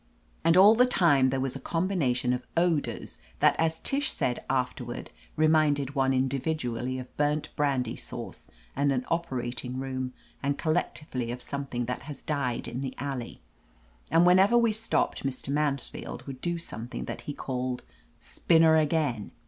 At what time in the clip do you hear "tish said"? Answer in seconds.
3.81-4.43